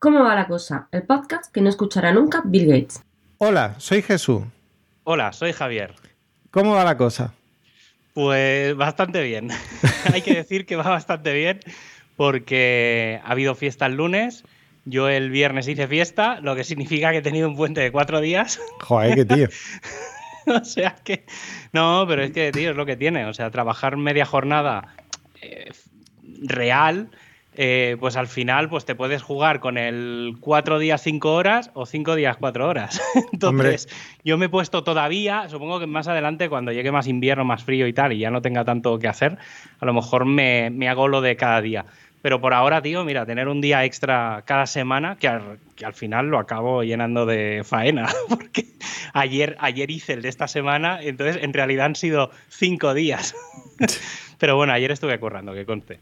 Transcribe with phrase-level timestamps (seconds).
[0.00, 0.88] ¿Cómo va la cosa?
[0.92, 3.02] El podcast que no escuchará nunca Bill Gates.
[3.36, 4.44] Hola, soy Jesús.
[5.04, 5.94] Hola, soy Javier.
[6.50, 7.34] ¿Cómo va la cosa?
[8.14, 9.50] Pues bastante bien.
[10.14, 11.60] Hay que decir que va bastante bien
[12.16, 14.42] porque ha habido fiesta el lunes.
[14.86, 18.22] Yo el viernes hice fiesta, lo que significa que he tenido un puente de cuatro
[18.22, 18.58] días.
[18.80, 19.48] Joder, qué tío.
[20.46, 21.26] o sea que.
[21.74, 23.26] No, pero es que, tío, es lo que tiene.
[23.26, 24.94] O sea, trabajar media jornada
[25.42, 25.70] eh,
[26.22, 27.10] real
[27.62, 31.84] eh, pues al final pues te puedes jugar con el cuatro días cinco horas o
[31.84, 33.02] cinco días cuatro horas.
[33.34, 33.86] Entonces,
[34.24, 37.86] yo me he puesto todavía, supongo que más adelante cuando llegue más invierno, más frío
[37.86, 39.36] y tal, y ya no tenga tanto que hacer,
[39.78, 41.84] a lo mejor me, hago lo de cada día.
[42.22, 45.92] Pero por ahora, tío, mira, tener un día extra cada semana, que al, que al
[45.92, 48.68] final lo acabo llenando de faena, porque
[49.12, 53.36] ayer, ayer hice el de esta semana, entonces en realidad han sido cinco días.
[54.38, 55.98] Pero bueno, ayer estuve currando, que conste.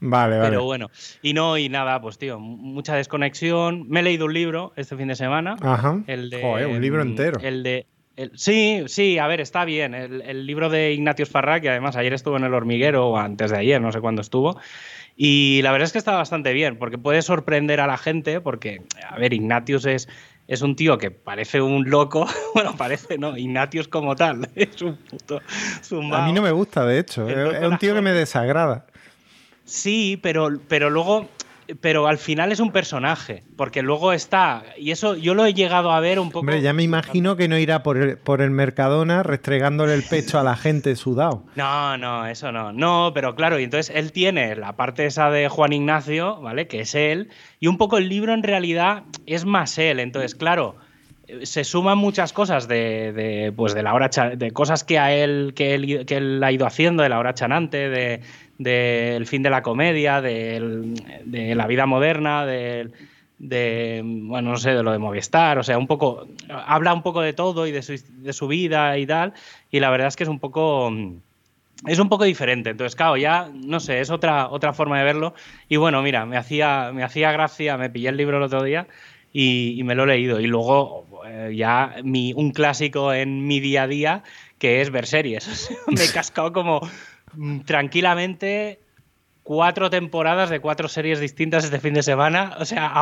[0.00, 0.50] Vale, vale.
[0.50, 0.90] Pero bueno,
[1.22, 3.88] y no, y nada, pues tío, mucha desconexión.
[3.88, 5.56] Me he leído un libro este fin de semana.
[5.60, 6.00] Ajá.
[6.06, 7.40] El de, Joder, un libro entero.
[7.42, 7.86] El de.
[8.34, 9.94] sí, sí, a ver, está bien.
[9.94, 13.58] El, libro de Ignatius Farrá, que además ayer estuvo en el hormiguero, o antes de
[13.58, 14.58] ayer, no sé cuándo estuvo.
[15.20, 18.82] Y la verdad es que está bastante bien, porque puede sorprender a la gente, porque,
[19.04, 20.08] a ver, Ignatius es,
[20.46, 22.26] es un tío que parece un loco.
[22.54, 24.48] Bueno, parece, no, Ignatius como tal.
[24.56, 25.40] Es un puto
[25.82, 26.22] zumbao.
[26.22, 27.28] A mí no me gusta, de hecho.
[27.28, 28.86] Es un tío que me desagrada.
[29.68, 31.28] Sí, pero, pero luego
[31.80, 35.92] pero al final es un personaje, porque luego está, y eso yo lo he llegado
[35.92, 36.40] a ver un poco...
[36.40, 40.38] Hombre, ya me imagino que no irá por el, por el Mercadona restregándole el pecho
[40.38, 41.44] a la gente sudado.
[41.56, 45.48] No, no, eso no, no, pero claro, y entonces él tiene la parte esa de
[45.48, 46.68] Juan Ignacio, ¿vale?
[46.68, 47.28] Que es él,
[47.60, 50.76] y un poco el libro en realidad es más él, entonces claro
[51.42, 55.74] se suman muchas cosas de, pues de la hora de cosas que a él que
[55.74, 58.22] él, que él ha ido haciendo de la hora chanante de,
[58.58, 64.92] del fin de la comedia, de la vida moderna, de, bueno, no sé, de lo
[64.92, 68.32] de Movistar, o sea, un poco, habla un poco de todo y de su, de
[68.32, 69.32] su vida y tal,
[69.70, 70.92] y la verdad es que es un poco
[71.86, 72.70] es un poco diferente.
[72.70, 75.34] Entonces, claro, ya, no sé, es otra, otra forma de verlo.
[75.68, 78.88] Y bueno, mira, me hacía, me hacía gracia, me pillé el libro el otro día
[79.32, 80.40] y, me lo he leído.
[80.40, 84.22] Y luego eh, ya mi, un clásico en mi día a día,
[84.58, 85.70] que es ver series.
[85.86, 86.80] me he cascado como
[87.64, 88.80] tranquilamente
[89.48, 92.54] cuatro temporadas de cuatro series distintas este fin de semana.
[92.58, 92.92] O sea,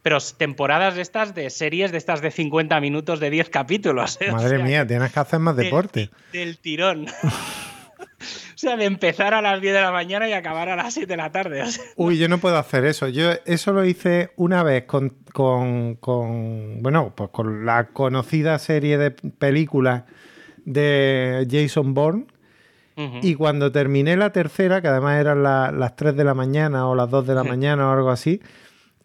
[0.00, 4.16] pero temporadas de estas de series de estas de 50 minutos de 10 capítulos.
[4.20, 4.30] ¿eh?
[4.30, 6.10] Madre mía, tienes que hacer más deporte.
[6.32, 7.06] Del, tirón.
[7.24, 11.08] o sea, de empezar a las 10 de la mañana y acabar a las 7
[11.08, 11.64] de la tarde.
[11.96, 13.08] Uy, yo no puedo hacer eso.
[13.08, 18.98] Yo eso lo hice una vez con, con, con bueno, pues con la conocida serie
[18.98, 20.04] de películas
[20.64, 22.26] de Jason Bourne
[23.22, 27.08] y cuando terminé la tercera, que además eran las 3 de la mañana o las
[27.10, 28.40] 2 de la mañana o algo así,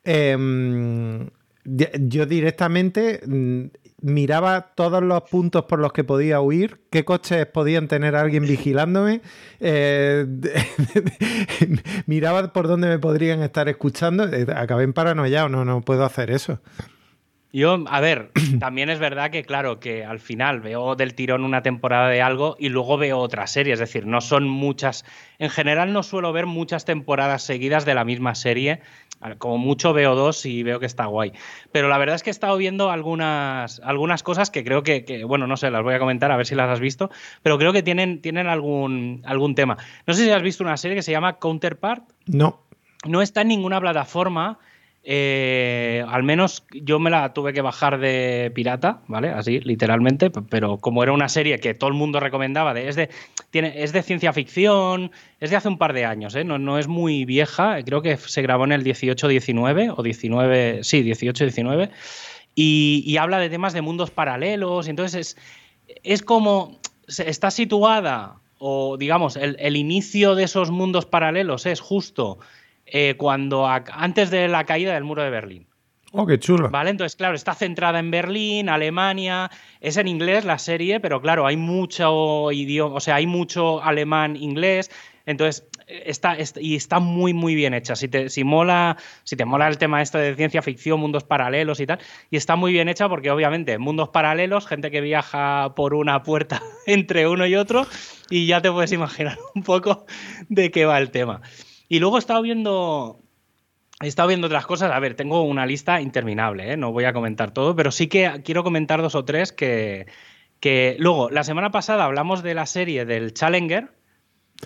[0.03, 1.29] em,
[1.63, 3.65] yo directamente mm,
[4.01, 9.21] miraba todos los puntos por los que podía huir, qué coches podían tener alguien vigilándome,
[9.59, 10.25] eh,
[12.05, 16.31] miraba por dónde me podrían estar escuchando, eh, acabé en paranoia, no, no puedo hacer
[16.31, 16.59] eso.
[17.55, 21.61] Yo, a ver, también es verdad que, claro, que al final veo del tirón una
[21.61, 23.73] temporada de algo y luego veo otra serie.
[23.73, 25.05] Es decir, no son muchas.
[25.37, 28.81] En general, no suelo ver muchas temporadas seguidas de la misma serie.
[29.37, 31.31] Como mucho veo dos y veo que está guay.
[31.71, 35.45] Pero la verdad es que he estado viendo algunas, algunas cosas que creo que, bueno,
[35.45, 37.09] no sé, las voy a comentar a ver si las has visto,
[37.43, 39.77] pero creo que tienen, tienen algún, algún tema.
[40.07, 42.03] No sé si has visto una serie que se llama Counterpart.
[42.25, 42.63] No.
[43.05, 44.59] No está en ninguna plataforma.
[45.05, 49.29] Eh, al menos yo me la tuve que bajar de pirata, ¿vale?
[49.29, 53.09] Así, literalmente, pero como era una serie que todo el mundo recomendaba, de, es, de,
[53.51, 56.45] es de ciencia ficción, es de hace un par de años, ¿eh?
[56.45, 61.89] no, es muy vieja, creo que se grabó en el 18-19 o 19, sí, 18-19,
[62.55, 69.35] y, habla de temas de mundos paralelos, entonces es, es como, está situada, o digamos,
[69.35, 72.39] el inicio de esos mundos paralelos es justo
[72.95, 75.67] eh, cuando antes de la caída del muro de Berlín.
[76.11, 76.69] Oh, qué chulo.
[76.69, 79.49] Vale, entonces, claro, está centrada en Berlín, Alemania.
[79.81, 84.35] Es en inglés la serie, pero claro, hay mucho idioma, o sea, hay mucho alemán,
[84.35, 84.91] inglés.
[85.25, 87.95] Entonces, está, y está muy, muy bien hecha.
[87.95, 91.79] Si te, si mola, si te mola el tema este de ciencia ficción, mundos paralelos
[91.79, 91.97] y tal,
[92.29, 96.61] y está muy bien hecha porque obviamente mundos paralelos, gente que viaja por una puerta
[96.85, 97.87] entre uno y otro,
[98.29, 100.05] y ya te puedes imaginar un poco
[100.47, 101.41] de qué va el tema.
[101.93, 103.19] Y luego he estado viendo.
[104.01, 104.91] He estado viendo otras cosas.
[104.91, 106.75] A ver, tengo una lista interminable, ¿eh?
[106.75, 110.07] no voy a comentar todo, pero sí que quiero comentar dos o tres que,
[110.59, 110.95] que.
[110.97, 113.91] Luego, la semana pasada hablamos de la serie del Challenger,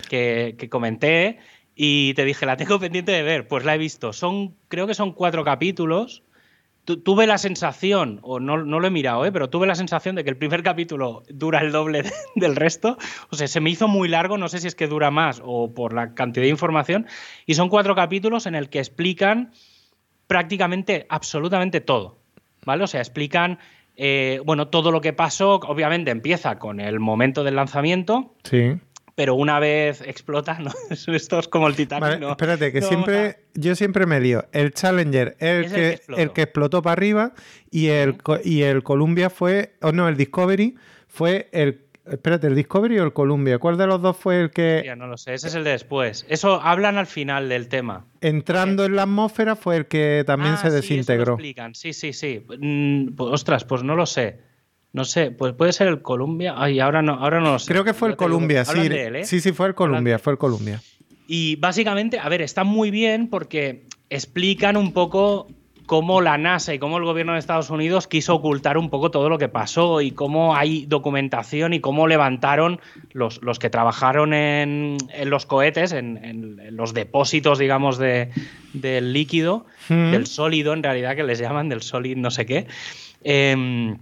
[0.08, 1.38] que, comenté.
[1.74, 3.46] Y te dije, la tengo pendiente de ver.
[3.46, 4.14] Pues la he visto.
[4.14, 6.22] Son, creo que son cuatro capítulos.
[6.96, 9.32] Tuve la sensación, o no, no, lo he mirado, ¿eh?
[9.32, 12.02] pero tuve la sensación de que el primer capítulo dura el doble
[12.34, 12.96] del resto.
[13.30, 15.72] O sea, se me hizo muy largo, no sé si es que dura más o
[15.74, 17.06] por la cantidad de información.
[17.46, 19.52] Y son cuatro capítulos en el que explican
[20.26, 22.18] prácticamente, absolutamente todo.
[22.64, 22.84] ¿Vale?
[22.84, 23.58] O sea, explican
[24.00, 28.32] eh, bueno, todo lo que pasó, obviamente empieza con el momento del lanzamiento.
[28.44, 28.76] Sí.
[29.18, 30.70] Pero una vez explota, ¿no?
[31.12, 32.20] Esto es como el Titanic.
[32.20, 34.44] Vale, espérate, que siempre, yo siempre me lío.
[34.52, 37.32] El Challenger el, que, el, que, el que explotó para arriba
[37.68, 40.76] y el, y el Columbia fue, o no, el Discovery
[41.08, 43.58] fue el Espérate, ¿el Discovery o el Columbia?
[43.58, 44.84] ¿Cuál de los dos fue el que.?
[44.86, 46.24] Ya no lo sé, ese es el de después.
[46.28, 48.06] Eso hablan al final del tema.
[48.20, 51.36] Entrando en la atmósfera fue el que también ah, se desintegró.
[51.36, 51.74] Sí, explican.
[51.74, 52.46] sí, sí, sí.
[52.56, 54.38] Mm, pues, ostras, pues no lo sé.
[54.92, 56.54] No sé, pues puede ser el Columbia.
[56.56, 57.70] Ay, ahora no, ahora no lo sé.
[57.70, 58.78] Creo que fue el Columbia, sí.
[58.78, 59.24] Él, ¿eh?
[59.24, 60.80] Sí, sí, fue el Columbia, fue el Columbia.
[61.26, 65.46] Y básicamente, a ver, está muy bien porque explican un poco
[65.84, 69.28] cómo la NASA y cómo el gobierno de Estados Unidos quiso ocultar un poco todo
[69.28, 72.80] lo que pasó y cómo hay documentación y cómo levantaron
[73.12, 78.30] los, los que trabajaron en, en los cohetes, en, en, los depósitos, digamos, de,
[78.74, 82.66] del líquido, del sólido en realidad, que les llaman del sólido no sé qué.
[83.22, 83.96] Eh,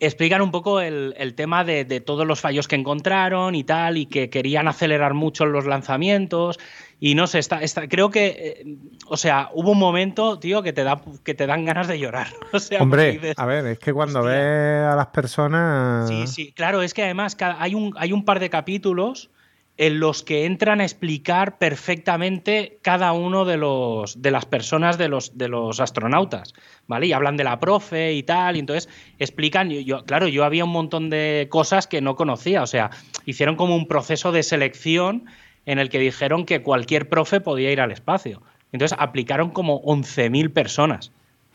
[0.00, 3.96] explican un poco el, el tema de, de, todos los fallos que encontraron y tal,
[3.96, 6.58] y que querían acelerar mucho los lanzamientos.
[6.98, 10.72] Y no sé, está, está, creo que, eh, o sea, hubo un momento, tío, que
[10.72, 12.28] te, da, que te dan ganas de llorar.
[12.52, 16.08] O sea, Hombre, dices, a ver, es que cuando ves a las personas...
[16.08, 19.30] Sí, sí, claro, es que además hay un, hay un par de capítulos
[19.78, 25.08] en los que entran a explicar perfectamente cada uno de los de las personas de
[25.08, 26.54] los de los astronautas,
[26.86, 27.06] ¿vale?
[27.06, 28.88] Y hablan de la profe y tal, y entonces
[29.18, 32.90] explican, yo, yo, claro, yo había un montón de cosas que no conocía, o sea,
[33.26, 35.26] hicieron como un proceso de selección
[35.66, 38.40] en el que dijeron que cualquier profe podía ir al espacio.
[38.72, 41.12] Entonces aplicaron como 11.000 personas.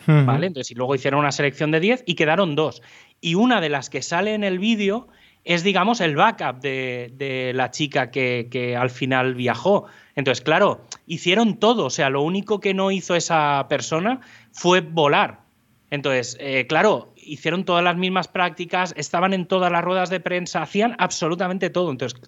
[0.08, 0.48] ¿Vale?
[0.48, 2.82] Entonces, y luego hicieron una selección de 10 y quedaron dos.
[3.22, 5.08] Y una de las que sale en el vídeo
[5.44, 9.86] es, digamos, el backup de, de la chica que, que, al final viajó.
[10.16, 11.86] Entonces, claro, hicieron todo.
[11.86, 14.22] O sea, lo único que no hizo esa persona
[14.52, 15.42] fue volar.
[15.90, 20.62] Entonces, eh, claro, hicieron todas las mismas prácticas, estaban en todas las ruedas de prensa,
[20.62, 21.92] hacían absolutamente todo.
[21.92, 22.20] Entonces,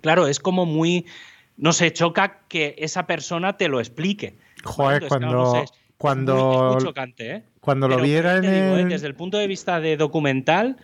[0.00, 1.06] claro, es como muy.
[1.56, 4.36] No se choca que esa persona te lo explique.
[4.64, 5.28] Joder, Entonces, cuando.
[5.28, 7.42] Claro, no sé, cuando, muy, muy chocante, ¿eh?
[7.60, 8.80] Cuando lo Pero, viera en digo, el...
[8.80, 8.84] ¿eh?
[8.86, 10.76] Desde el punto de vista de documental,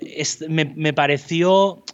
[0.00, 1.52] es, me, me, pareció.
[1.52, 1.84] O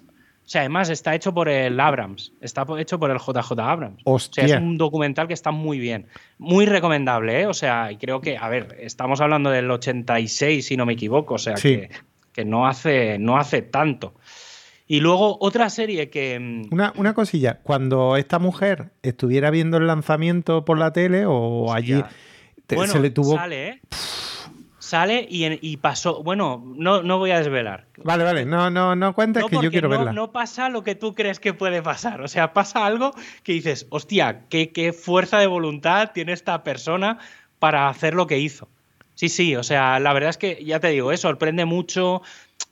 [0.44, 4.02] sea, además está hecho por el Abrams, está hecho por el JJ Abrams.
[4.04, 4.44] Hostia.
[4.44, 6.08] O sea, es un documental que está muy bien,
[6.38, 7.46] muy recomendable, ¿eh?
[7.46, 11.34] O sea, y creo que, a ver, estamos hablando del 86, si no me equivoco,
[11.34, 11.76] o sea, Sí.
[11.76, 11.90] que,
[12.32, 14.14] que no, hace, no hace tanto.
[14.88, 16.38] Y luego otra serie que.
[16.38, 21.72] mm, Una, una cosilla, cuando esta mujer estuviera viendo el lanzamiento por la tele o
[21.72, 22.02] allí,
[22.66, 23.36] te- bueno, se le tuvo...
[23.36, 23.80] sale, ¿eh?
[24.92, 26.22] Sale y, en- y pasó.
[26.22, 27.86] Bueno, no, no voy a desvelar.
[28.04, 30.12] Vale, vale, no, no, no cuentes No, que yo quiero no, verla.
[30.12, 32.20] no pasa lo que tú crees que puede pasar.
[32.20, 37.16] O sea, pasa algo que dices, hostia, qué, qué fuerza de voluntad tiene esta persona
[37.58, 38.68] para hacer lo que hizo.
[39.14, 42.20] Sí, sí, o sea, la verdad es que ya te digo, eh, sorprende mucho.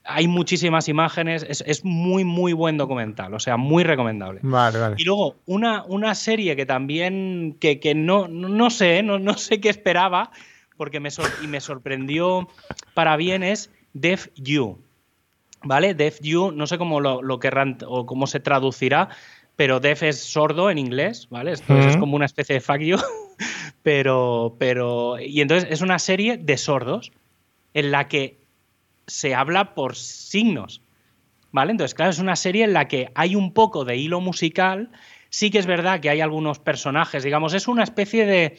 [0.05, 1.47] Hay muchísimas imágenes.
[1.49, 3.33] Es, es muy, muy buen documental.
[3.33, 4.41] O sea, muy recomendable.
[4.43, 4.97] Vale, vale.
[4.99, 9.59] Y luego, una, una serie que también, que, que no, no, sé, no, no sé
[9.59, 10.33] qué esperaba,
[10.81, 12.49] porque me, sor- y me sorprendió
[12.95, 14.79] para bien, es Deaf You.
[15.63, 15.93] ¿Vale?
[15.93, 19.11] Deaf You, no sé cómo lo, lo querrán o cómo se traducirá,
[19.57, 21.53] pero Deaf es sordo en inglés, ¿vale?
[21.53, 22.97] Esto es como una especie de fuck you.
[23.83, 25.21] pero, pero.
[25.21, 27.13] Y entonces es una serie de sordos
[27.75, 28.39] en la que
[29.07, 30.81] se habla por signos.
[31.53, 31.73] ¿Vale?
[31.73, 34.91] Entonces, claro, es una serie en la que hay un poco de hilo musical.
[35.29, 38.59] Sí que es verdad que hay algunos personajes, digamos, es una especie de,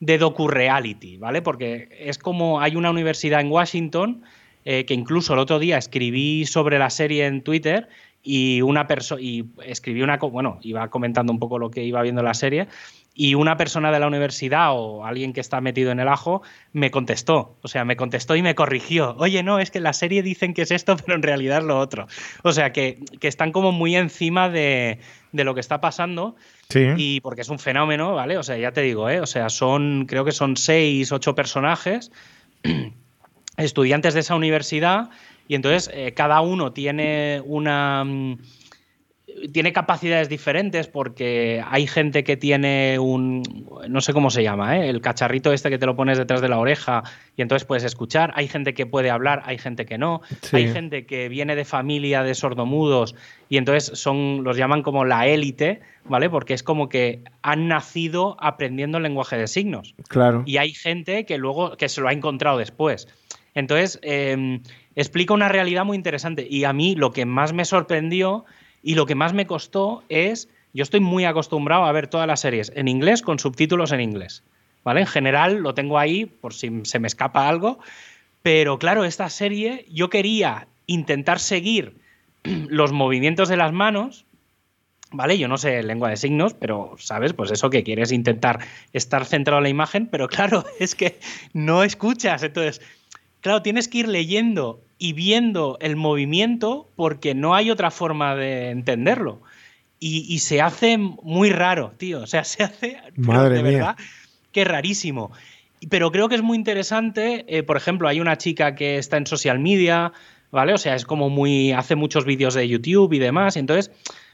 [0.00, 1.42] de docu-reality, ¿vale?
[1.42, 4.22] Porque es como hay una universidad en Washington
[4.64, 7.88] eh, que incluso el otro día escribí sobre la serie en Twitter
[8.22, 12.20] y una persona y escribí una bueno iba comentando un poco lo que iba viendo
[12.20, 12.66] en la serie
[13.14, 16.90] y una persona de la universidad o alguien que está metido en el ajo me
[16.90, 20.22] contestó o sea me contestó y me corrigió oye no es que en la serie
[20.22, 22.06] dicen que es esto pero en realidad es lo otro
[22.44, 25.00] o sea que, que están como muy encima de,
[25.32, 26.36] de lo que está pasando
[26.68, 26.86] Sí.
[26.96, 28.38] y porque es un fenómeno, ¿vale?
[28.38, 29.20] O sea, ya te digo, ¿eh?
[29.20, 32.12] O sea, son, creo que son seis, ocho personajes,
[33.56, 35.10] estudiantes de esa universidad,
[35.48, 38.04] y entonces eh, cada uno tiene una.
[38.04, 38.38] mm,
[39.52, 43.42] tiene capacidades diferentes porque hay gente que tiene un,
[43.88, 44.88] no sé cómo se llama, ¿eh?
[44.88, 47.02] el cacharrito este que te lo pones detrás de la oreja
[47.36, 50.20] y entonces puedes escuchar, hay gente que puede hablar, hay gente que no,
[50.52, 53.14] hay gente que viene de familia de sordomudos
[53.48, 56.30] y entonces son, los llaman como la élite, ¿vale?
[56.30, 59.94] Porque es como que han nacido aprendiendo el lenguaje de signos.
[60.08, 60.44] Claro.
[60.46, 63.08] Y hay gente que luego, que se lo ha encontrado después.
[63.54, 64.62] Entonces, em,
[64.94, 68.44] explica una realidad muy interesante y a mí lo que más me sorprendió
[68.82, 72.40] y lo que más me costó es, yo estoy muy acostumbrado a ver todas las
[72.40, 74.42] series en inglés con subtítulos en inglés.
[74.82, 75.00] ¿Vale?
[75.00, 77.80] En general lo tengo ahí por si se me escapa algo.
[78.42, 81.96] Pero claro, esta serie yo quería intentar seguir
[82.44, 84.24] los movimientos de las manos,
[85.10, 85.38] ¿vale?
[85.38, 87.34] Yo no sé lengua de signos, pero, ¿sabes?
[87.34, 88.60] Pues eso que quieres intentar
[88.94, 91.18] estar centrado en la imagen, pero claro, es que
[91.52, 92.42] no escuchas.
[92.42, 92.80] Entonces,
[93.42, 98.68] claro, tienes que ir leyendo y viendo el movimiento porque no hay otra forma de
[98.68, 99.40] entenderlo.
[99.98, 102.20] Y, se hace muy raro, tío.
[102.20, 103.72] O sea, se hace Madre de mía.
[103.72, 103.96] verdad
[104.52, 105.32] que rarísimo.
[105.88, 107.44] Pero creo que es muy interesante.
[107.48, 110.12] eh, por ejemplo, hay una chica que está en social media,
[110.50, 110.74] ¿vale?
[110.74, 111.72] O sea, es como muy.
[111.72, 113.56] hace muchos vídeos de YouTube y demás.
[113.56, 113.90] Entonces,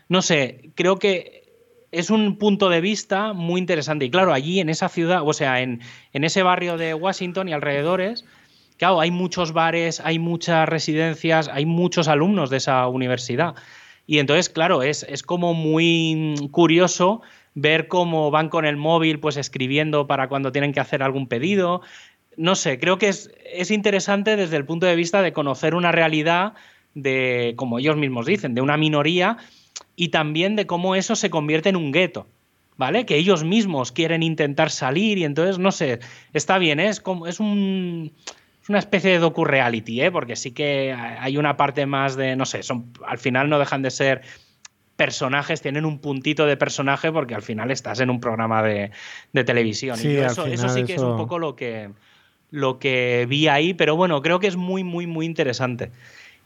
[0.09, 1.45] no sé, creo que
[1.93, 4.05] es un punto de vista muy interesante.
[4.05, 5.81] Y claro, allí en esa ciudad, o sea, en,
[6.13, 8.25] en ese barrio de Washington y alrededores,
[8.76, 13.54] claro, hay muchos bares, hay muchas residencias, hay muchos alumnos de esa universidad.
[14.06, 17.23] Y entonces, claro, es, es como muy curioso
[17.54, 21.80] ver cómo van con el móvil, pues escribiendo para cuando tienen que hacer algún pedido.
[22.37, 25.90] No sé, creo que es, es interesante desde el punto de vista de conocer una
[25.90, 26.52] realidad
[26.95, 29.38] de, como ellos mismos dicen, de una minoría
[29.97, 32.26] y también de cómo eso se convierte en un gueto.
[32.78, 33.06] ¿Vale?
[33.06, 36.00] Que ellos mismos quieren intentar salir y entonces, no sé,
[36.35, 38.12] está bien, es como, es un,
[38.67, 40.11] es una especie de docu-reality, ¿eh?
[40.11, 43.81] porque sí que hay una parte más de, no sé, son, al final no dejan
[43.81, 44.23] de ser
[44.97, 48.91] personajes, tienen un puntito de personaje porque al final estás en un programa de,
[49.33, 49.97] de televisión.
[49.97, 51.91] Sí, y eso, final eso sí que es un poco lo que,
[52.51, 55.93] lo que vi ahí, pero bueno, creo que es muy, muy, muy interesante.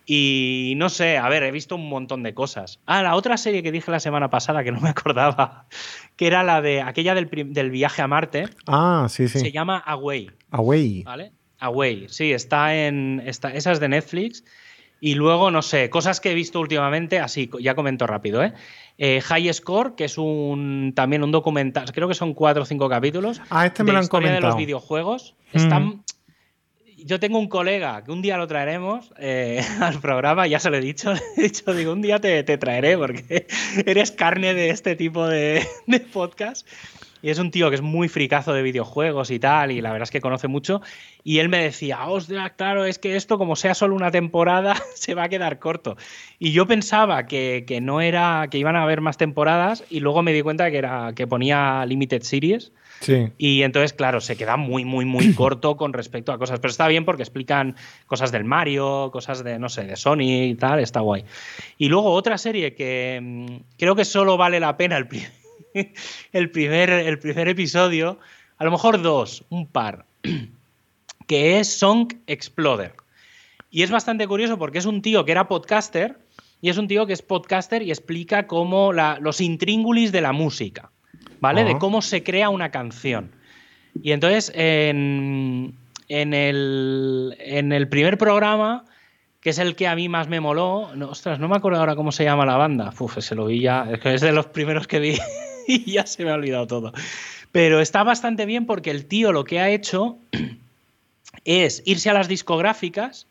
[0.05, 2.81] Y no sé, a ver, he visto un montón de cosas.
[2.85, 5.65] Ah, la otra serie que dije la semana pasada que no me acordaba,
[6.17, 9.39] que era la de aquella del, del viaje a Marte, Ah, sí, sí.
[9.39, 10.31] se llama Away.
[10.50, 11.03] Away.
[11.05, 11.33] ¿Vale?
[11.61, 13.23] Away, sí, está en.
[13.25, 14.45] Está, esa es de Netflix.
[15.02, 18.52] Y luego, no sé, cosas que he visto últimamente, así, ya comento rápido, ¿eh?
[18.99, 22.87] Eh, High Score, que es un también un documental, creo que son cuatro o cinco
[22.90, 23.40] capítulos.
[23.49, 24.52] Ah, este me de lo han historia de comentado.
[24.52, 25.35] los videojuegos.
[25.52, 25.57] Mm.
[25.57, 26.05] Están.
[27.02, 30.76] Yo tengo un colega que un día lo traeremos eh, al programa, ya se lo
[30.76, 33.47] he dicho, le he dicho, digo, un día te, te traeré porque
[33.87, 36.67] eres carne de este tipo de, de podcast.
[37.23, 40.05] Y es un tío que es muy fricazo de videojuegos y tal, y la verdad
[40.05, 40.81] es que conoce mucho.
[41.23, 45.15] Y él me decía, hostia, claro, es que esto, como sea solo una temporada, se
[45.15, 45.97] va a quedar corto.
[46.39, 50.23] Y yo pensaba que, que no era, que iban a haber más temporadas, y luego
[50.23, 52.73] me di cuenta que era que ponía Limited Series.
[53.00, 53.29] Sí.
[53.39, 56.59] Y entonces, claro, se queda muy, muy, muy corto con respecto a cosas.
[56.61, 60.55] Pero está bien porque explican cosas del Mario, cosas de, no sé, de Sony y
[60.55, 61.25] tal, está guay.
[61.79, 65.27] Y luego otra serie que mm, creo que solo vale la pena el, pri-
[66.33, 68.19] el, primer, el primer episodio,
[68.59, 70.05] a lo mejor dos, un par,
[71.27, 72.95] que es Song Exploder.
[73.71, 76.19] Y es bastante curioso porque es un tío que era podcaster
[76.61, 80.33] y es un tío que es podcaster y explica cómo la- los intríngulis de la
[80.33, 80.91] música,
[81.41, 81.65] ¿vale?
[81.65, 81.79] De Ajá.
[81.79, 83.31] cómo se crea una canción.
[84.03, 85.75] Y entonces, en,
[86.09, 88.85] en el, en el primer programa,
[89.41, 91.97] que es el que a mí más me moló, no, ostras, no me acuerdo ahora
[91.97, 92.93] cómo se llama la banda.
[92.99, 95.17] Uf, se lo vi ya, es que es de los primeros que vi
[95.67, 96.93] y ya se me ha olvidado todo.
[97.52, 100.19] Pero está bastante bien porque el tío lo que ha hecho
[101.45, 103.26] es irse a las discográficas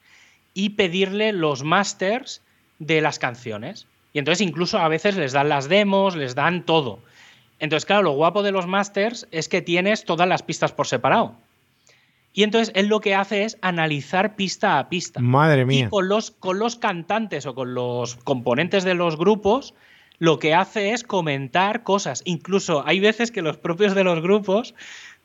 [0.53, 2.41] y pedirle los masters
[2.79, 3.87] de las canciones.
[4.13, 6.99] Y entonces incluso a veces les dan las demos, les dan todo.
[7.59, 11.35] Entonces, claro, lo guapo de los masters es que tienes todas las pistas por separado.
[12.33, 15.19] Y entonces él lo que hace es analizar pista a pista.
[15.19, 15.89] Madre Y mía.
[15.89, 19.73] con los, con los cantantes o con los componentes de los grupos,
[20.19, 22.21] lo que hace es comentar cosas.
[22.25, 24.75] Incluso hay veces que los propios de los grupos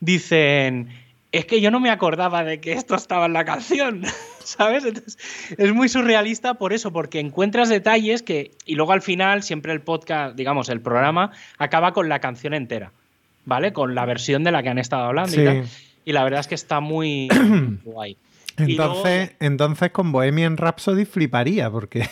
[0.01, 0.89] dicen,
[1.33, 4.03] es que yo no me acordaba de que esto estaba en la canción,
[4.45, 4.85] ¿sabes?
[4.85, 5.19] Entonces,
[5.59, 9.81] es muy surrealista por eso, porque encuentras detalles que, y luego al final siempre el
[9.81, 12.93] podcast, digamos, el programa acaba con la canción entera,
[13.45, 13.73] ¿vale?
[13.73, 15.41] Con la versión de la que han estado hablando Sí.
[15.41, 15.65] y tal.
[16.05, 17.29] Y la verdad es que está muy
[17.85, 18.17] guay.
[18.59, 22.09] Luego- Entonces, entonces con Bohemian Rhapsody fliparía, porque.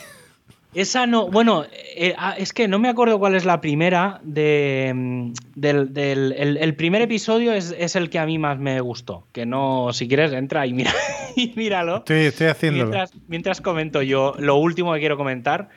[0.75, 1.65] Esa no, bueno,
[1.97, 6.33] eh, ah, es que no me acuerdo cuál es la primera de, mm, del, del-
[6.33, 9.27] el, el primer episodio es, es el que a mí más me gustó.
[9.33, 10.93] Que no, si quieres, entra y, mira,
[11.37, 11.99] y míralo.
[11.99, 12.85] Estoy, estoy haciéndolo.
[12.91, 15.69] Mientras, mientras comento yo lo último que quiero comentar,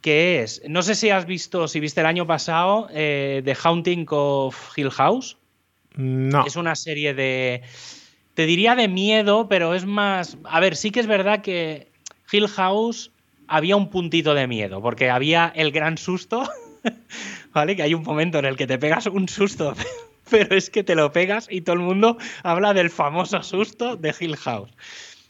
[0.00, 4.06] que es, no sé si has visto, si viste el año pasado, eh, The Haunting
[4.10, 5.38] of Hill House.
[5.94, 6.44] No.
[6.44, 7.62] Es una serie de,
[8.34, 11.92] te diría de miedo, pero es más, a ver, sí que es verdad que
[12.32, 13.11] Hill House
[13.52, 16.48] había un puntito de miedo, porque había el gran susto,
[17.52, 17.76] ¿vale?
[17.76, 19.74] Que hay un momento en el que te pegas un susto,
[20.30, 24.14] pero es que te lo pegas y todo el mundo habla del famoso susto de
[24.18, 24.70] Hill House.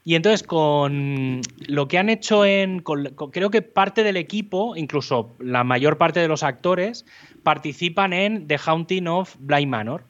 [0.05, 2.85] Y entonces con lo que han hecho en,
[3.33, 7.05] creo que parte del equipo, incluso la mayor parte de los actores,
[7.43, 10.05] participan en The Haunting of Blind Manor,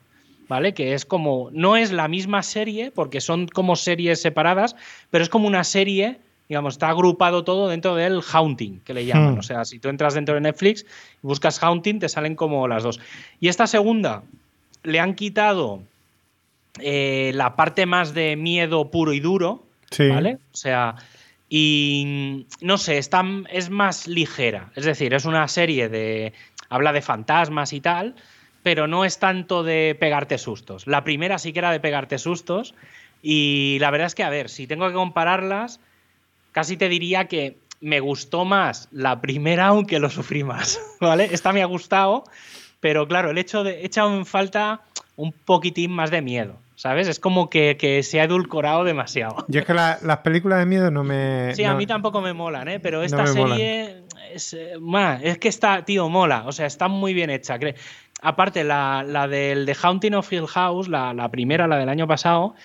[0.47, 0.75] ¿vale?
[0.75, 4.75] Que es como, no es la misma serie, porque son como series separadas,
[5.09, 6.19] pero es como una serie
[6.53, 9.33] digamos, está agrupado todo dentro del Haunting, que le llaman.
[9.33, 9.39] Hmm.
[9.39, 10.85] O sea, si tú entras dentro de Netflix
[11.23, 12.99] y buscas Haunting, te salen como las dos.
[13.39, 14.21] Y esta segunda
[14.83, 15.81] le han quitado
[16.79, 19.63] eh, la parte más de miedo puro y duro,
[19.97, 20.37] ¿vale?
[20.53, 20.95] O sea,
[21.49, 24.69] y no sé, está, es más ligera.
[24.75, 26.33] Es decir, es una serie de.
[26.69, 28.13] habla de fantasmas y tal,
[28.61, 30.85] pero no es tanto de pegarte sustos.
[30.85, 32.75] La primera sí que era de pegarte sustos.
[33.23, 35.79] Y la verdad es que, a ver, si tengo que compararlas
[36.53, 41.27] casi te diría que me gustó más la primera, aunque lo sufrí más, ¿vale?
[41.31, 42.23] Esta me ha gustado,
[42.79, 44.81] pero claro, el hecho de echado en falta
[45.17, 47.09] un poquitín más de miedo, ¿sabes?
[47.09, 49.45] Es como que, se ha edulcorado demasiado.
[49.49, 51.53] Yo es que las películas de miedo no me...
[51.55, 52.79] Sí, a mí tampoco me molan, ¿eh?
[52.79, 54.77] Pero esta serie es, eh,
[55.21, 57.59] es que está, tío, mola, o sea, está muy bien hecha.
[58.21, 62.07] Aparte, la, la del The Haunting of Hill House, la, la primera, la del año
[62.07, 62.55] pasado,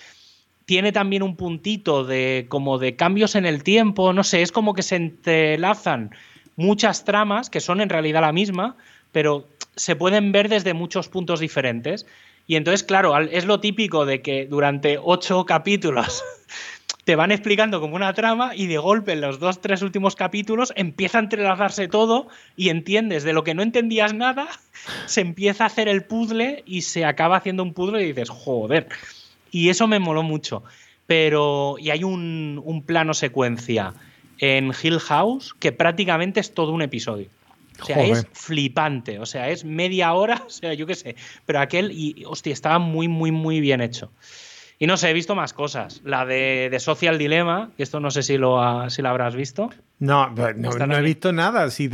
[0.69, 4.75] tiene también un puntito de como de cambios en el tiempo, no sé, es como
[4.75, 6.11] que se entrelazan
[6.57, 8.77] muchas tramas que son en realidad la misma,
[9.11, 12.05] pero se pueden ver desde muchos puntos diferentes.
[12.45, 16.23] Y entonces, claro, es lo típico de que durante ocho capítulos
[17.03, 20.71] te van explicando como una trama y de golpe en los dos, tres últimos capítulos
[20.75, 24.47] empieza a entrelazarse todo y entiendes de lo que no entendías nada,
[25.07, 28.87] se empieza a hacer el puzzle y se acaba haciendo un puzzle y dices, joder,
[29.51, 30.63] y eso me moló mucho.
[31.07, 33.93] Pero, y hay un, plano secuencia
[34.37, 37.27] en Hill House que prácticamente es todo un episodio.
[37.81, 39.19] O sea, es flipante.
[39.19, 41.15] O sea, es media hora, o sea, yo qué sé.
[41.45, 44.11] Pero aquel, y hostia, estaba muy, muy, muy bien hecho.
[44.81, 46.01] Y no sé, he visto más cosas.
[46.05, 49.69] La de, Social Dilemma, que esto no sé si lo, si habrás visto.
[49.99, 51.69] No, no, he visto nada.
[51.69, 51.89] Si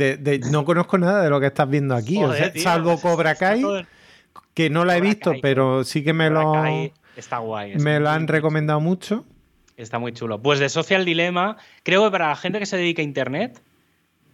[0.50, 2.20] no conozco nada de lo que estás viendo aquí.
[2.56, 3.64] salvo Cobra Kai,
[4.54, 6.52] que no la he visto, pero sí que me lo.
[7.16, 7.76] Está guay.
[7.76, 9.24] Me lo han recomendado mucho.
[9.76, 10.40] Está muy chulo.
[10.40, 13.60] Pues de Social Dilemma, creo que para la gente que se dedica a Internet,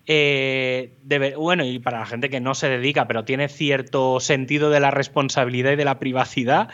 [0.06, 0.94] eh,
[1.36, 4.90] bueno, y para la gente que no se dedica, pero tiene cierto sentido de la
[4.90, 6.68] responsabilidad y de la privacidad,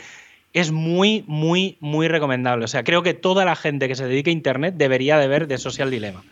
[0.53, 2.65] es muy, muy, muy recomendable.
[2.65, 5.47] O sea, creo que toda la gente que se dedica a Internet debería de ver
[5.47, 6.23] de Social Dilemma.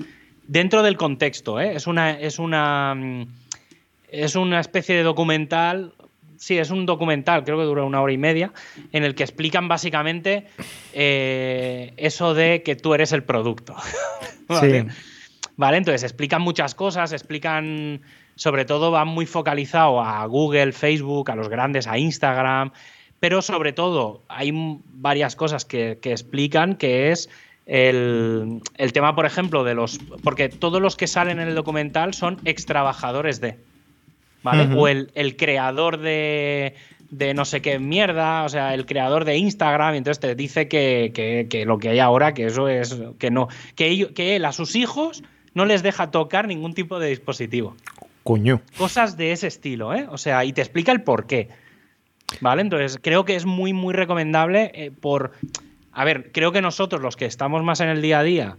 [0.47, 1.75] Dentro del contexto, ¿eh?
[1.75, 2.13] es una.
[2.13, 3.27] Es una mm,
[4.09, 5.93] es una especie de documental
[6.39, 8.53] sí, es un documental, creo que dura una hora y media,
[8.93, 10.47] en el que explican básicamente
[10.93, 13.75] eh, eso de que tú eres el producto.
[14.49, 14.87] ¿Vale?
[15.57, 18.03] Vale, entonces explican muchas cosas, explican,
[18.35, 22.73] sobre todo van muy focalizado a Google, Facebook, a los grandes, a Instagram,
[23.21, 27.31] pero sobre todo hay varias cosas que, explican que es
[27.65, 28.61] el,
[28.93, 29.99] tema, por ejemplo, de los.
[30.23, 33.59] Porque todos los que salen en el documental son ex trabajadores de.
[34.77, 36.75] O el, creador de,
[37.35, 41.65] no sé qué mierda, o sea, el creador de Instagram, y entonces te dice que,
[41.67, 45.23] lo que hay ahora, que eso es, que no, que, que él a sus hijos
[45.55, 47.77] no les deja tocar ningún tipo de dispositivo.
[48.27, 48.61] Coño.
[48.77, 50.07] Cosas de ese estilo, ¿eh?
[50.11, 51.49] O sea, y te explica el por qué.
[52.41, 52.63] ¿Vale?
[52.63, 55.33] Entonces, creo que es muy, muy recomendable eh, por...
[55.93, 58.57] A ver, creo que nosotros, los que estamos más en el día a día,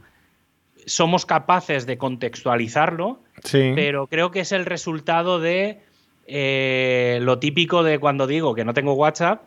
[0.85, 3.21] somos capaces de contextualizarlo,
[3.51, 5.79] pero creo que es el resultado de
[6.27, 9.43] eh, lo típico de cuando digo que no tengo WhatsApp,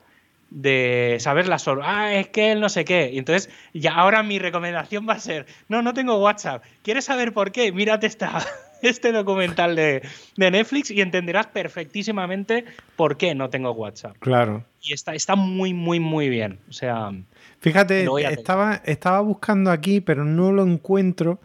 [0.50, 1.46] de, ¿sabes?
[1.46, 3.10] La solo, ah, es que él no sé qué.
[3.12, 6.64] Y entonces, ya ahora mi recomendación va a ser, no, no tengo WhatsApp.
[6.82, 7.72] ¿Quieres saber por qué?
[7.72, 8.44] Mírate esta,
[8.82, 10.02] este documental de,
[10.36, 12.64] Netflix y entenderás perfectísimamente
[12.96, 14.16] por qué no tengo WhatsApp.
[14.18, 14.64] Claro.
[14.82, 16.58] Y está, está muy, muy, muy bien.
[16.68, 17.12] O sea...
[17.60, 21.40] Fíjate, estaba, estaba buscando aquí, pero no lo encuentro.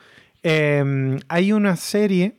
[0.48, 2.36] Em, hay una serie,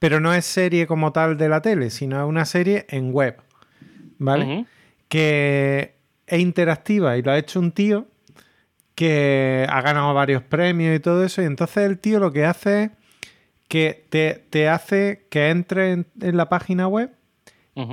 [0.00, 3.36] pero no es serie como tal de la tele, sino es una serie en web,
[4.18, 4.66] ¿vale?
[5.08, 5.94] Que
[6.26, 8.08] es interactiva y lo ha hecho un tío
[8.96, 11.40] que ha ganado varios premios y todo eso.
[11.40, 12.90] Y entonces el tío lo que hace es
[13.68, 14.04] que
[14.50, 17.12] te, hace que entres en, la página web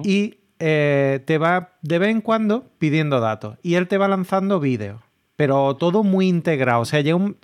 [0.03, 4.59] y eh, te va de vez en cuando pidiendo datos y él te va lanzando
[4.59, 4.99] vídeos,
[5.35, 6.81] pero todo muy integrado.
[6.81, 7.37] O sea, llega un,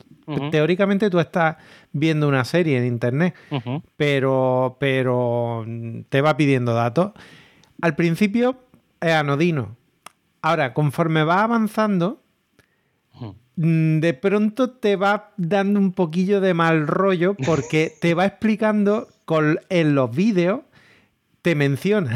[0.51, 1.57] Teóricamente tú estás
[1.91, 3.35] viendo una serie en internet,
[3.97, 5.65] pero, pero
[6.09, 7.11] te va pidiendo datos.
[7.81, 8.57] Al principio
[9.01, 9.75] es anodino.
[10.41, 12.21] Ahora, conforme va avanzando,
[13.55, 19.07] mm, de pronto te va dando un poquillo de mal rollo porque te va explicando
[19.25, 20.61] con, en los vídeos,
[21.41, 22.15] te menciona.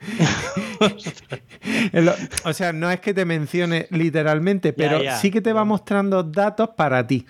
[1.92, 6.22] Lo- o sea, no es que te mencione literalmente, pero sí que te va mostrando
[6.22, 7.26] datos para ti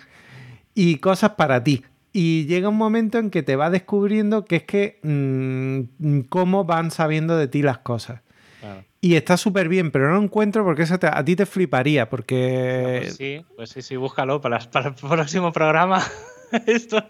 [0.74, 1.84] y cosas para ti.
[2.12, 6.90] Y llega un momento en que te va descubriendo que es que mm, cómo van
[6.90, 8.22] sabiendo de ti las cosas.
[8.60, 8.84] Claro.
[9.02, 12.08] Y está súper bien, pero no lo encuentro porque eso te- a ti te fliparía,
[12.08, 13.00] porque...
[13.02, 16.02] Pues sí, pues sí, sí, búscalo para, las- para el próximo programa.
[16.66, 17.04] Esto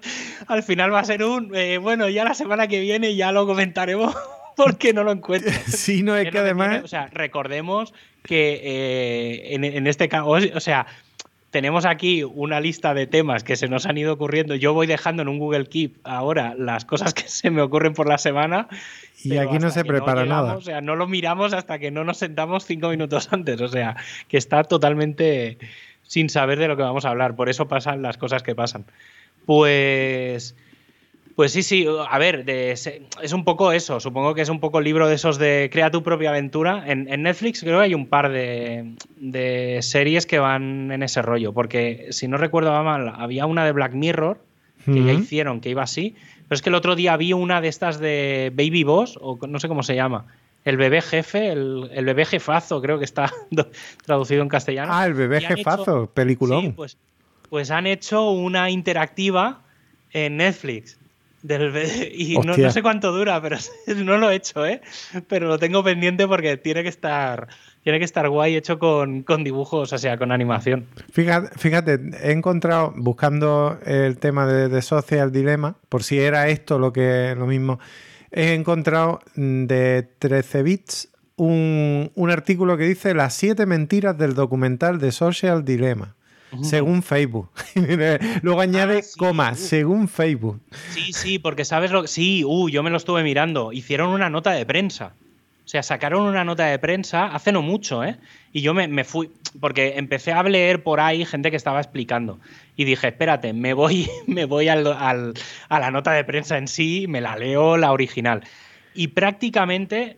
[0.49, 1.55] al final va a ser un.
[1.55, 4.15] eh, bueno, ya la semana que viene ya lo comentaremos
[4.65, 5.53] porque no lo encuentro.
[5.67, 6.69] Sí, no, es Es que además...
[6.71, 10.87] tiene- o sea, recordemos que eh, en, en este caso, o sea,
[11.51, 14.57] tenemos aquí una lista de temas que se nos han ido ocurriendo.
[14.57, 18.09] Yo voy dejando en un Google Keep ahora las cosas que se me ocurren por
[18.09, 18.69] la semana.
[19.23, 20.57] Y aquí no se prepara llegamos, nada.
[20.59, 23.61] O sea, no lo miramos hasta que no nos sentamos cinco minutos antes.
[23.61, 23.97] O sea,
[24.29, 25.59] que está totalmente
[26.03, 27.37] sin saber de lo que vamos a hablar.
[27.37, 28.85] Por eso pasan las cosas que pasan.
[29.47, 30.57] Pues.
[31.37, 34.79] Pues sí, sí, a ver, de- es un poco eso, supongo que es un poco
[34.79, 36.83] el libro de esos de crea tu propia aventura.
[36.87, 41.21] En, en Netflix creo que hay un par de, de series que van en ese
[41.21, 44.41] rollo, porque si no recuerdo mal, había una de Black Mirror
[44.87, 46.15] que ya hicieron, que iba así,
[46.49, 49.59] pero es que el otro día vi una de estas de Baby Boss, o no
[49.59, 50.27] sé cómo se llama,
[50.65, 53.31] el bebé jefe, el, el bebé jefazo, creo que está
[54.07, 54.93] traducido en castellano.
[54.95, 56.63] Ah, el bebé jefazo, hecho- peliculón.
[56.67, 56.97] Sí, pues,
[57.51, 59.61] pues han hecho una interactiva
[60.13, 60.99] en Netflix.
[61.47, 61.73] Del,
[62.13, 63.57] y no, no sé cuánto dura, pero
[63.97, 64.81] no lo he hecho, ¿eh?
[65.29, 67.49] Pero lo tengo pendiente porque tiene que estar,
[67.85, 70.87] tiene que estar guay hecho con, con dibujos, o sea, con animación.
[71.13, 76.81] Fíjate, fíjate, he encontrado, buscando el tema de, de Social Dilemma, por si era esto
[76.81, 77.79] lo que lo mismo,
[78.33, 84.35] he encontrado mm, de 13 bits un, un artículo que dice las siete mentiras del
[84.35, 86.16] documental de Social Dilemma,
[86.65, 87.51] según Facebook.
[88.43, 89.19] Luego añade Ah, sí.
[89.19, 90.61] coma, según Facebook.
[90.91, 92.09] Sí, sí, porque sabes lo que.
[92.09, 93.73] Sí, uh, yo me lo estuve mirando.
[93.73, 95.13] Hicieron una nota de prensa.
[95.65, 98.17] O sea, sacaron una nota de prensa hace no mucho, ¿eh?
[98.53, 99.31] Y yo me, me fui.
[99.61, 102.39] Porque empecé a leer por ahí gente que estaba explicando.
[102.77, 105.35] Y dije, espérate, me voy, me voy al- al-
[105.69, 108.45] a la nota de prensa en sí, me la leo la original.
[108.95, 110.17] Y prácticamente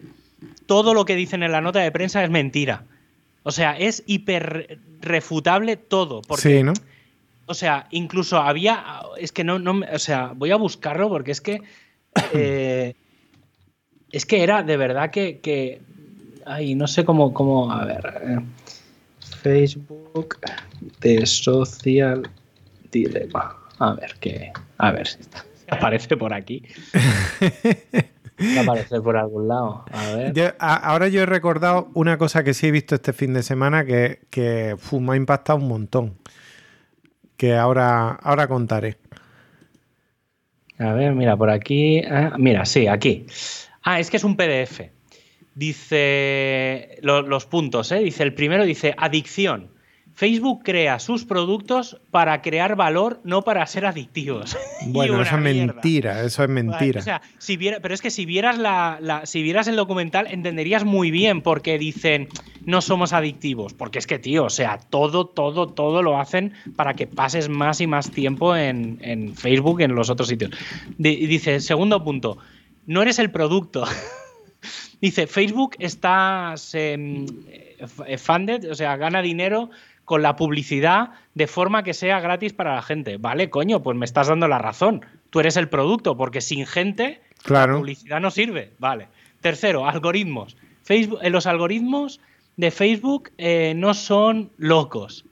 [0.67, 2.85] todo lo que dicen en la nota de prensa es mentira.
[3.43, 6.23] O sea, es hiper refutable todo.
[6.23, 6.73] Porque Sí, ¿no?
[7.47, 8.85] o sea, incluso había.
[9.19, 9.75] Es que no, no.
[9.75, 11.63] me- O sea, voy a buscarlo porque es que.
[12.35, 12.95] eh,
[14.11, 15.39] es que era de verdad que.
[15.41, 15.81] que
[16.47, 17.33] ay, no sé cómo.
[17.33, 18.43] cómo a ver.
[19.43, 20.39] Facebook
[21.01, 22.29] de Social
[22.91, 23.57] Dilemma.
[23.79, 24.53] A ver, que.
[24.79, 26.63] A ver si está- si aparece por aquí.
[28.41, 29.85] Va a aparecer por algún lado.
[29.93, 30.33] A ver.
[30.33, 33.43] Yo- a- ahora yo he recordado una cosa que sí he visto este fin de
[33.43, 36.17] semana que, que me ha impactado un montón.
[37.37, 38.99] Que ahora, ahora contaré.
[40.79, 42.01] A ver, mira, por aquí.
[42.05, 43.27] ah, mira, sí, aquí.
[43.83, 44.91] Ah, es que es un PDF.
[45.55, 47.99] Dice lo- los puntos, ¿eh?
[47.99, 49.71] Dice, el primero dice adicción.
[50.19, 54.57] Facebook crea sus productos para crear valor, no para ser adictivos.
[54.87, 55.75] Bueno, eso es mierda.
[55.75, 57.01] mentira, eso es mentira.
[57.01, 60.27] O sea, si viera, pero es que si vieras la, la- si vieras el documental
[60.29, 62.29] entenderías muy bien por qué dicen
[62.65, 66.95] no somos adictivos, porque es que tío, o sea, todo, todo, todo lo hacen para
[66.95, 70.51] que pases más y más tiempo en, en Facebook, en los otros sitios.
[70.97, 72.39] Di- dice segundo punto,
[72.87, 73.85] no eres el producto.
[75.01, 77.27] Dice, Facebook está se, mm,
[78.07, 79.71] eh, funded, o sea, gana dinero
[80.09, 83.19] con la publicidad de forma que sea gratis para la gente.
[83.19, 85.05] Vale, coño, pues me estás dando la razón.
[85.29, 87.77] Tú eres el producto, porque sin gente la claro.
[87.77, 88.73] publicidad no sirve.
[88.79, 89.09] Vale.
[89.43, 90.57] Tercero, algoritmos.
[90.83, 92.21] Facebook, eh, los algoritmos
[92.57, 95.27] de Facebook eh, no son locos.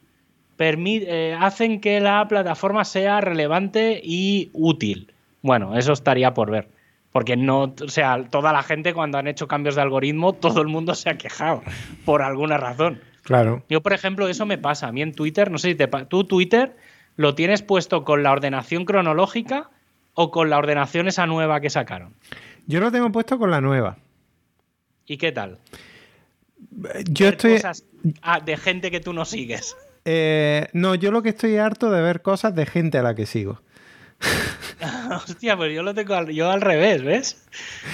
[0.58, 5.10] Eh, hacen que la plataforma sea relevante y útil.
[5.40, 6.68] Bueno, eso estaría por ver.
[7.12, 10.68] Porque no, o sea, toda la gente cuando han hecho cambios de algoritmo, todo el
[10.68, 11.62] mundo se ha quejado
[12.04, 13.00] por alguna razón.
[13.26, 13.62] Claro.
[13.68, 14.86] Yo, por ejemplo, eso me pasa.
[14.88, 16.76] A mí en Twitter, no sé si te pa- tú Twitter
[17.16, 19.68] lo tienes puesto con la ordenación cronológica
[20.14, 22.14] o con la ordenación esa nueva que sacaron.
[22.66, 23.98] Yo lo tengo puesto con la nueva.
[25.06, 25.58] ¿Y qué tal?
[27.10, 27.52] Yo Ver estoy.
[27.54, 27.84] cosas
[28.22, 29.76] ah, de gente que tú no sigues.
[30.04, 33.26] eh, no, yo lo que estoy harto de ver cosas de gente a la que
[33.26, 33.60] sigo.
[35.26, 37.46] Hostia, pues yo lo tengo al, yo al revés, ¿ves?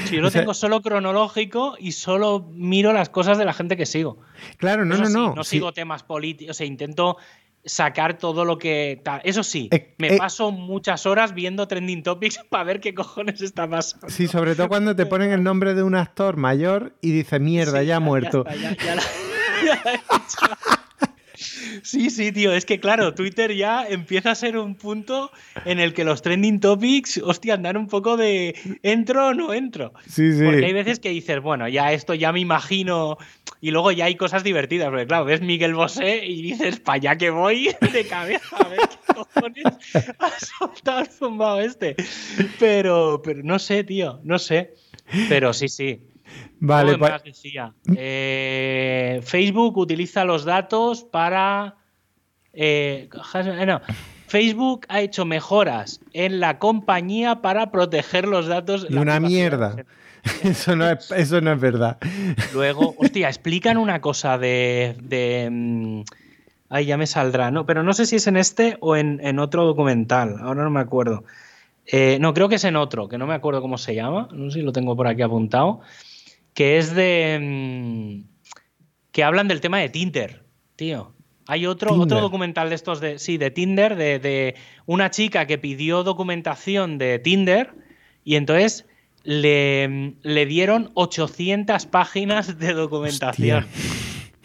[0.06, 3.86] Si yo lo tengo solo cronológico y solo miro las cosas de la gente que
[3.86, 4.18] sigo.
[4.58, 5.34] Claro, no, Eso no, sí, no.
[5.34, 5.50] No sí.
[5.56, 7.16] sigo temas políticos, o sea, intento
[7.64, 9.02] sacar todo lo que.
[9.22, 10.18] Eso sí, Eh, me eh.
[10.18, 14.08] paso muchas horas viendo trending topics para ver qué cojones está pasando.
[14.08, 17.80] Sí, sobre todo cuando te ponen el nombre de un actor mayor y dices, mierda,
[17.80, 18.44] Sí, ya ha muerto.
[18.48, 19.02] está, ya- la-
[19.84, 20.00] la he.
[21.82, 25.30] Sí, sí, tío, es que claro, Twitter ya empieza a ser un punto
[25.64, 29.92] en el que los trending topics, hostia, andan un poco de entro o no entro.
[30.08, 30.44] Sí, sí.
[30.44, 33.18] Porque hay veces que dices, bueno, ya esto ya me imagino.
[33.60, 37.16] Y luego ya hay cosas divertidas, porque claro, ves Miguel Bosé y dices, para allá
[37.16, 39.64] que voy de cabeza, a ver qué cojones
[40.18, 41.96] ha soltado el zumbao este.
[42.58, 44.74] Pero, pero no sé, tío, no sé.
[45.28, 46.00] Pero sí, sí.
[46.60, 47.74] Vale, ¿Cómo pues, más decía?
[47.96, 51.76] Eh, Facebook utiliza los datos para.
[52.52, 53.80] eh, eh, no.
[54.28, 58.86] Facebook ha hecho mejoras en la compañía para proteger los datos.
[58.88, 59.76] y una mierda.
[60.44, 61.98] Eso no es, eso no es verdad.
[62.52, 64.96] Luego, hostia, explican una cosa de.
[65.02, 66.02] de mm,
[66.68, 67.66] Ay, ya me saldrá, ¿no?
[67.66, 70.80] Pero no sé si es en este o en, en otro documental, ahora no me
[70.80, 71.24] acuerdo.
[71.86, 74.50] Eh, no, creo que es en otro, que no me acuerdo cómo se llama, no
[74.50, 75.80] sé si lo tengo por aquí apuntado,
[76.54, 77.38] que es de...
[77.40, 78.32] mm,
[79.10, 80.42] que hablan del tema de Tinder,
[80.76, 81.12] tío.
[81.46, 82.04] Hay otro, Tinder.
[82.04, 83.18] otro documental de estos de...
[83.18, 84.54] Sí, de Tinder, de, de
[84.86, 87.74] una chica que pidió documentación de Tinder
[88.24, 88.86] y entonces
[89.24, 93.66] le, le dieron 800 páginas de documentación.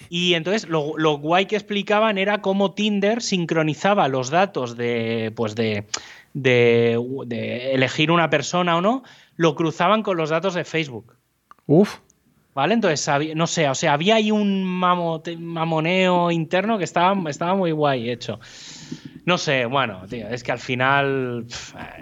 [0.09, 5.55] Y entonces lo, lo guay que explicaban era cómo Tinder sincronizaba los datos de, pues
[5.55, 5.85] de,
[6.33, 9.03] de, de elegir una persona o no,
[9.35, 11.16] lo cruzaban con los datos de Facebook.
[11.67, 11.97] Uf.
[12.55, 12.73] ¿Vale?
[12.73, 17.71] Entonces, no sé, o sea, había ahí un mamote- mamoneo interno que estaba, estaba muy
[17.71, 18.39] guay hecho.
[19.25, 21.45] No sé, bueno, tío, es que al final,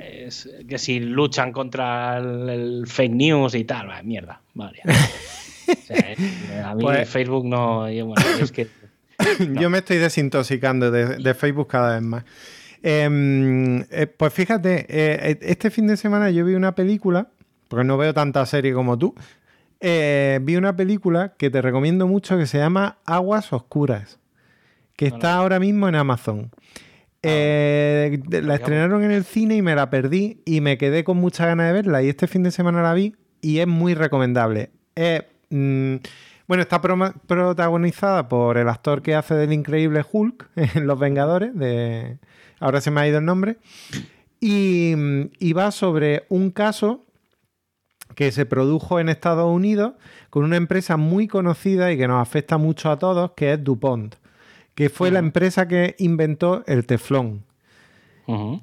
[0.01, 4.79] es que si luchan contra el, el fake news y tal, va, mierda, vale.
[5.67, 8.67] O sea, eh, a mí Pues- Facebook no, y bueno, es que...
[9.59, 12.23] Yo me estoy desintoxicando de, de Facebook cada vez más.
[12.83, 17.29] Em, eh, pues fíjate, eh, este fin de semana yo vi una película,
[17.67, 19.15] porque no veo tanta serie como tú,
[19.79, 24.19] eh, vi una película que te recomiendo mucho que se llama Aguas Oscuras,
[24.95, 26.51] que No la está ahora mismo en Amazon.
[27.21, 31.17] Eh, de- la estrenaron en el cine y me la perdí y me quedé con
[31.17, 34.69] muchas ganas de verla y este fin de semana la vi y es muy recomendable.
[35.49, 35.95] Mm,
[36.47, 42.17] bueno, está protagonizada por el actor que hace del increíble Hulk en Los Vengadores, de...
[42.59, 43.57] ahora se me ha ido el nombre,
[44.39, 47.04] y, mm, y va sobre un caso
[48.15, 49.93] que se produjo en Estados Unidos
[50.29, 54.15] con una empresa muy conocida y que nos afecta mucho a todos, que es DuPont,
[54.73, 57.43] que fue la empresa que inventó el teflón.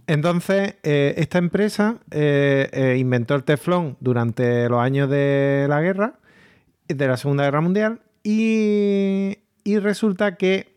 [0.09, 6.15] Entonces, eh, esta empresa eh, eh, inventó el teflón durante los años de la guerra,
[6.89, 10.75] de la Segunda Guerra Mundial, y, y resulta que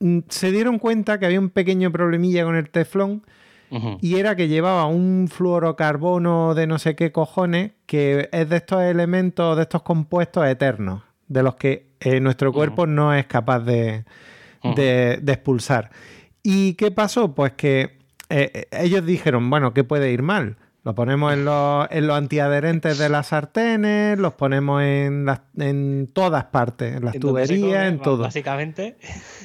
[0.00, 3.22] mm, se dieron cuenta que había un pequeño problemilla con el teflón
[4.00, 8.82] Y era que llevaba un fluorocarbono de no sé qué cojones, que es de estos
[8.82, 14.04] elementos, de estos compuestos eternos, de los que eh, nuestro cuerpo no es capaz de,
[14.74, 15.90] de- de expulsar.
[16.42, 17.34] ¿Y qué pasó?
[17.34, 20.56] Pues que eh, eh, ellos dijeron, bueno, ¿qué puede ir mal?
[20.82, 26.08] Lo ponemos en los, en los antiadherentes de las sartenes, los ponemos en, las- en
[26.10, 28.22] todas partes, en las tuberías, come, en todo.
[28.22, 28.96] Básicamente.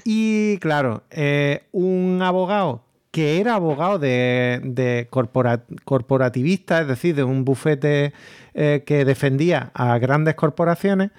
[0.05, 2.84] Y claro, eh, un abogado
[3.15, 8.11] que era abogado de, de corpora- corporativista, es decir, de un bufete
[8.53, 11.11] eh, que defendía a grandes corporaciones,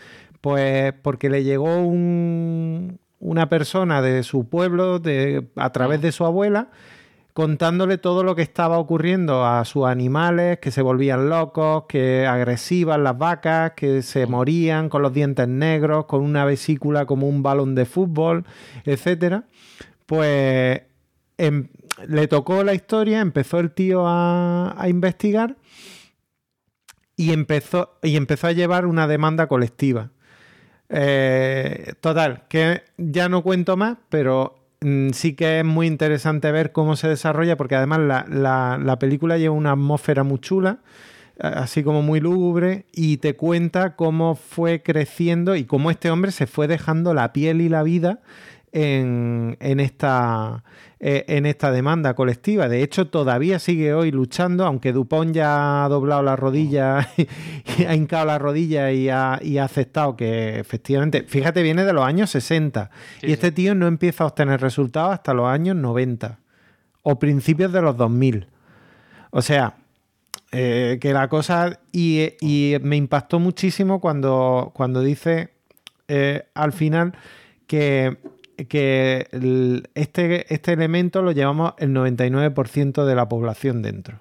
[0.42, 6.26] pues porque le llegó un- una persona de su pueblo de, a través de su
[6.26, 6.68] abuela
[7.32, 12.98] contándole todo lo que estaba ocurriendo a sus animales, que se volvían locos, que agresivas
[12.98, 17.74] las vacas, que se morían con los dientes negros, con una vesícula como un balón
[17.74, 18.44] de fútbol,
[18.84, 19.44] etcétera.
[20.06, 20.82] Pues
[21.38, 21.68] em-
[22.06, 25.56] le tocó la historia, empezó el tío a, investigar
[27.16, 30.10] y empezó, y empezó a llevar una demanda colectiva.
[30.88, 36.72] Eh, total, que ya no cuento más, pero mm, sí que es muy interesante ver
[36.72, 40.78] cómo se desarrolla, porque además la, la- la película lleva una atmósfera muy chula,
[41.40, 46.30] a- así como muy lúgubre, y te cuenta cómo fue creciendo y cómo este hombre
[46.32, 48.20] se fue dejando la piel y la vida
[48.76, 50.62] en, en esta,
[51.00, 52.68] eh, en esta demanda colectiva.
[52.68, 57.08] De hecho, todavía sigue hoy luchando, aunque Dupont ya ha doblado la rodilla,
[57.78, 61.94] y ha hincado la rodilla y ha, y ha aceptado que efectivamente, fíjate, viene de
[61.94, 65.74] los años 60 Sí, y este tío no empieza a obtener resultados hasta los años
[65.76, 66.38] 90
[67.02, 68.46] o principios de los 2000.
[69.30, 69.76] O sea,
[70.52, 71.80] eh, que la cosa...
[71.92, 75.54] Y, y me impactó muchísimo cuando, cuando dice
[76.08, 77.14] eh, al final
[77.66, 78.18] que
[78.68, 84.20] que el- este, este elemento lo llevamos el 99% de la población dentro.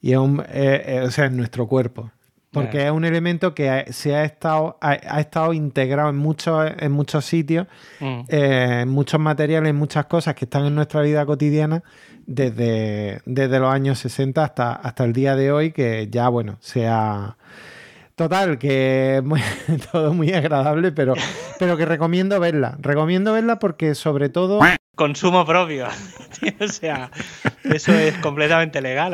[0.00, 2.10] Y es un, eh, eh, o sea, en nuestro cuerpo.
[2.52, 6.70] Porque es un elemento que ha- se ha estado, ha, ha estado integrado en muchos,
[6.78, 7.66] en muchos sitios,
[8.00, 8.20] Mm.
[8.28, 11.82] eh, en muchos materiales, en muchas cosas que están en nuestra vida cotidiana
[12.26, 16.86] desde, desde los años 60 hasta, hasta el día de hoy, que ya, bueno, se
[16.86, 17.36] ha...
[18.16, 19.42] Total, que muy-
[19.92, 21.14] todo muy agradable, pero,
[21.58, 22.76] pero que recomiendo verla.
[22.80, 24.58] Recomiendo verla porque sobre todo
[24.94, 25.86] Consumo propio.
[26.60, 27.10] o sea,
[27.64, 29.12] eso es completamente legal.